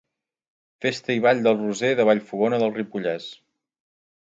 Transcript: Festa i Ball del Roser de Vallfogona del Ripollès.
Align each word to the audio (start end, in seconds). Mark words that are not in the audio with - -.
Festa 0.85 1.17
i 1.17 1.21
Ball 1.25 1.43
del 1.49 1.59
Roser 1.59 1.93
de 2.01 2.07
Vallfogona 2.11 2.61
del 2.65 2.75
Ripollès. 2.81 3.31